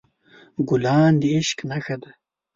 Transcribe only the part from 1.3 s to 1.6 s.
عشق